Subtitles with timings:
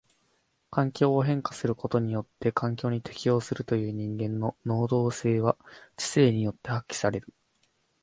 [0.71, 5.55] 環境を変化することによって環境に適応するという人間の能動性は
[5.95, 7.31] 知性によって発揮される。